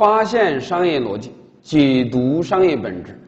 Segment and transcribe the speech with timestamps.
[0.00, 3.20] 发现商业逻辑，解读商业本质。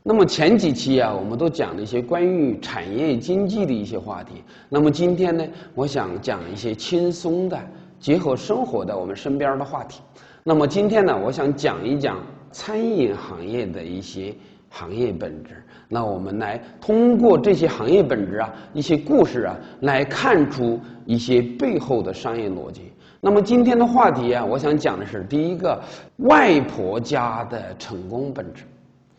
[0.00, 4.34] 那么前几期啊，我们都讲了一些关于产业经济的一些话题。
[4.68, 7.58] 那么今天呢，我想讲一些轻松的、
[7.98, 10.02] 结合生活的我们身边的话题。
[10.44, 12.16] 那么今天呢，我想讲一讲
[12.52, 14.32] 餐饮行业的一些
[14.68, 15.60] 行业本质。
[15.88, 22.92] 那我们来通过这些行业本质啊，一些故事啊，来看出一些背后的商业逻辑。
[23.20, 25.78] 那么今天的话题啊，我想讲的是第一个
[26.16, 28.64] 外婆家的成功本质。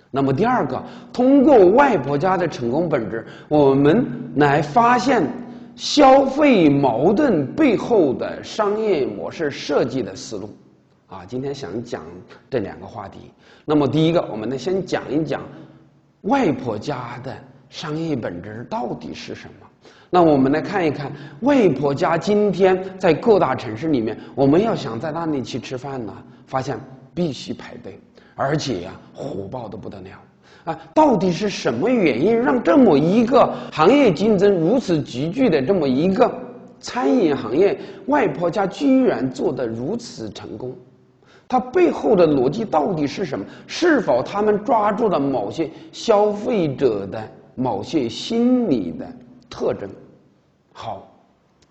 [0.10, 0.84] 那么第二个，
[1.14, 4.06] 通过外婆家的成功本质，我们
[4.36, 5.26] 来发现
[5.76, 10.50] 消费矛盾背后的商业模式设计的思路。
[11.08, 12.04] 啊，今天想讲
[12.50, 13.32] 这两个话题。
[13.66, 15.44] 那么第一个，我们呢先讲一讲
[16.22, 17.34] 外婆家的
[17.70, 19.68] 商业本质到底是什么。
[20.14, 26.14] 那我们来看一看外婆家今天在各大城市里面，我们要想在那里去吃饭呢，
[26.46, 26.78] 发现
[27.14, 27.98] 必须排队，
[28.36, 30.10] 而且呀火爆的不得了。
[30.66, 36.30] 啊，到底是什么原因让这么一个行业竞争如此急剧的这么一个
[36.82, 40.76] 餐饮行业，外婆家居然做得如此成功？
[41.48, 43.46] 它背后的逻辑到底是什么？
[43.66, 49.08] 是否他们抓住了某些消费者的某些心理的
[49.50, 49.90] 特征？
[50.74, 51.08] 好，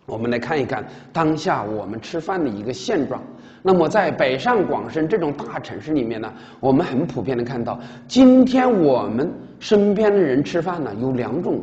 [0.07, 3.23] 我们来看一看当下我们吃饭的一个现状。
[3.63, 11.63] 那么在北上广深这种大城市里面呢，我们很普遍的看到，今天我们身边的人吃饭呢有两种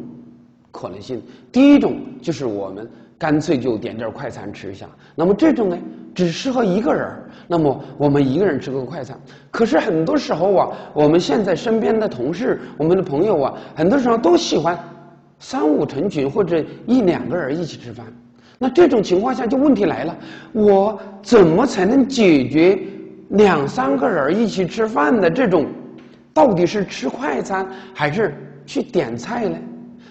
[0.71, 1.21] 可能性。
[1.51, 4.87] 第一种就是我们干脆就点点快餐吃一下。
[5.15, 5.77] 那么这种呢？
[6.13, 7.07] 只适合一个人
[7.47, 9.15] 那么我们一个人吃个快餐。
[9.51, 14.77] 可是很多时候啊，我们现在身边的同事、我们的朋友啊，很多时候都喜欢
[15.39, 18.05] 三五成群或者一两个人一起吃饭。
[18.59, 20.17] 那这种情况下，就问题来了：
[20.51, 22.79] 我怎么才能解决
[23.29, 25.67] 两三个人一起吃饭的这种？
[26.33, 28.33] 到底是吃快餐还是
[28.65, 29.57] 去点菜呢？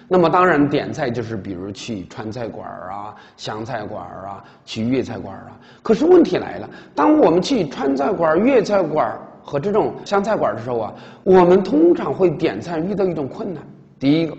[0.09, 5.59] 那么当然，点菜就是比如去川菜馆啊、湘菜馆啊、去粤菜馆啊。
[5.83, 10.93] 可是问题来了，当我们去川菜馆、粤菜馆和这种湘菜馆的时候啊，
[11.23, 13.61] 我们通常会点菜遇到一种困难。
[13.99, 14.37] 第一个，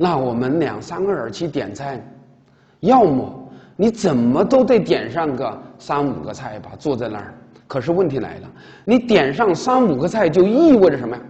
[0.00, 2.00] 那我们两三个人去点菜，
[2.80, 7.34] 要么你怎么都得点上个三五个菜吧，坐在那儿。
[7.66, 8.50] 可是问题来了，
[8.84, 11.22] 你点上三五个菜就意味着什么呀？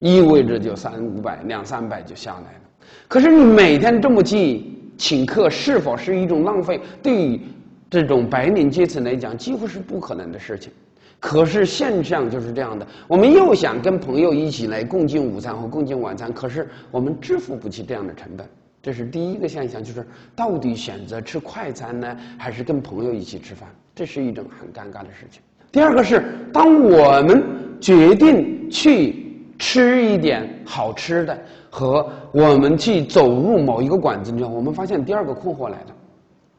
[0.00, 2.60] 意味着就三五百、两三百就下来了。
[3.06, 4.64] 可是你每天这么去
[4.98, 6.80] 请客，是否是一种浪费？
[7.00, 7.40] 对于
[7.88, 10.72] 这种白领阶层来讲，几乎是不可能的事情。
[11.20, 18.46] 可是现象就是这样的：我们又想跟朋友一起来共进午餐和共进晚餐，可是我们支付不起这样的成本。
[18.82, 20.04] 这是第一个现象，就是
[20.34, 23.68] 到底选择吃快餐呢，还是跟朋友一起吃饭？
[23.94, 25.42] 这是一种很尴尬的事情。
[25.70, 27.44] 第二个是，当我们
[27.80, 31.38] 决定去吃一点好吃的。
[31.72, 35.94] 和我们去走入某一个馆子之后，我们发现第二个困惑来了。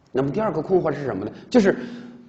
[0.10, 1.32] 那么第二个困惑是什么呢？
[1.50, 1.76] 就是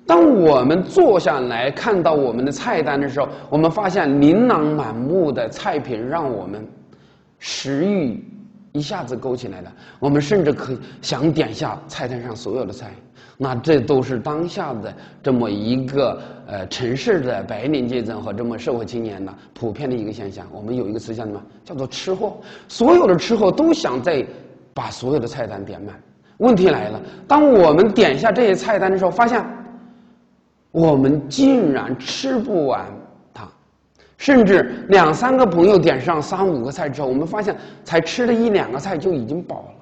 [0.06, 6.66] 当我们坐下来看到我们的菜单的时候，我们发现琳琅满目的菜品让我们
[7.38, 8.22] 食欲
[8.72, 9.72] 一下子勾起来了。
[10.00, 12.90] 我们甚至可想点下菜单上所有的菜。
[13.38, 20.46] 那这都是当下的这么一个呃城市的白领阶层和这么社会青年呢普遍的一个现象。
[20.52, 21.42] 我们有一个词叫什么？
[21.64, 22.36] 叫做吃货。
[22.68, 24.24] 所有的吃货都想在
[24.74, 25.94] 把所有的菜单点满。
[26.38, 29.44] 问题来了，当我们点下这些菜单的时候，发现
[30.72, 32.84] 我们竟然吃不完
[33.32, 33.46] 它，
[34.16, 39.74] 甚至两三个朋友点上三五个菜之后，我们发现才吃了一两个菜就已经饱了。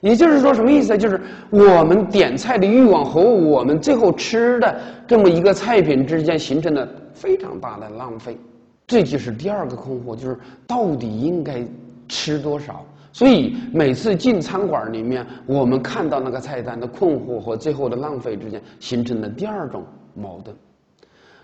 [0.00, 0.96] 也就是说，什么意思？
[0.96, 1.20] 就是
[1.50, 8.38] 我们点菜的欲望和我们最后吃的这么一个菜品之间形成了非常大的浪费，
[8.86, 11.66] 这就是第二个困惑，就是到底应该
[12.06, 12.84] 吃多少？
[13.10, 19.82] 所以每次进餐馆里面，我们看到那个菜单的困惑和最后的浪费之间形成了第二种
[20.16, 20.56] 矛盾。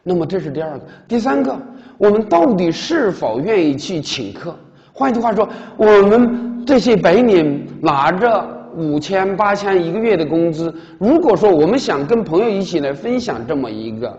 [0.03, 1.57] 那么这是第二个，第三个，
[1.99, 4.57] 我们到底是否愿意去请客？
[4.93, 6.51] 换句话说，我们。
[6.65, 8.47] 这些白领拿着
[8.77, 14.17] 五千八千一个月的工资，如果说我们想跟朋友一起来分享这么一个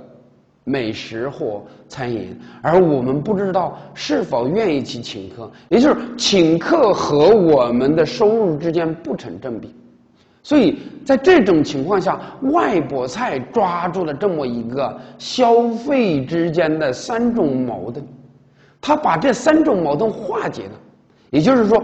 [0.66, 9.74] 美食或餐饮，而我们不知道是否愿意去请客，也就是请客和我们的收入之间不成正比，
[10.44, 12.20] 所以在这种情况下，
[12.52, 18.06] 外国菜抓住了这么一个消费之间的三种矛盾，
[18.80, 20.72] 他把这三种矛盾化解了，
[21.32, 21.84] 也就是说。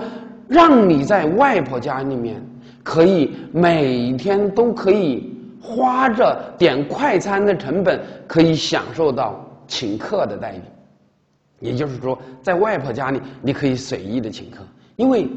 [0.49, 2.43] 让你在外婆家里面
[2.81, 10.61] 可以每天都可以花着点快餐的成本，可以享受到请客的待遇，
[11.59, 14.63] 也就是说，在外婆家里你可以随意的请客，
[14.95, 15.29] 因为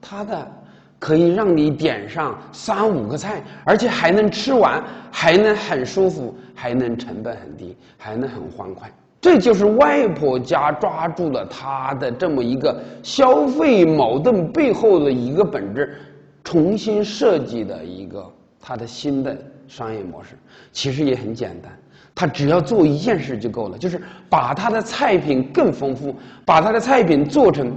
[0.00, 0.50] 他的
[0.98, 8.90] 可以让你点上三五个菜，而且还能吃完，还能很舒服，还能成本很低，还能很欢快。
[9.20, 15.96] 这就是外婆家抓住了他的这么一个消费矛盾背后的一个本质，
[16.44, 18.24] 重新设计的一个
[18.60, 19.36] 他的新的
[19.66, 20.38] 商业模式。
[20.72, 21.72] 其实也很简单，
[22.14, 27.72] 他只要做一件事就够了，就是把他的菜品更丰富，把他的菜品做成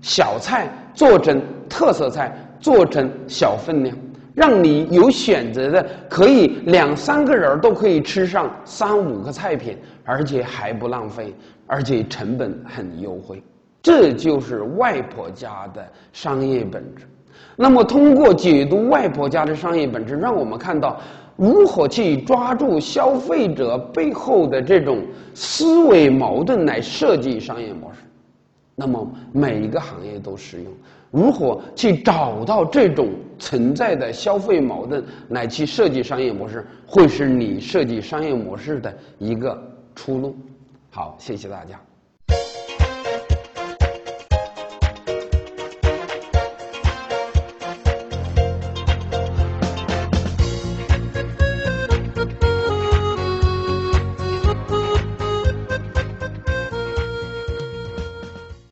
[0.00, 2.32] 小菜，做成特色菜，
[2.64, 3.94] 做成小分量。
[4.34, 11.32] 让你有选择的，可以两三个人都可以吃上三五个菜品，而且还不浪费，
[11.66, 13.40] 而且成本很优惠。
[13.82, 17.06] 这就是外婆家的商业本质。
[17.54, 20.98] 那么，通过解读外婆家的商业本质，让我们看到
[21.36, 25.02] 如何去抓住消费者背后的这种
[25.34, 28.00] 思维矛盾来设计商业模式。
[28.74, 30.72] 那么，每一个行业都适用。
[31.14, 33.08] 如何去找到这种
[33.38, 39.56] 存在的消费矛盾，来去设计商业模式，会是你设计商业模式的一个
[39.94, 40.36] 出路。
[40.90, 41.80] 好，谢谢大家。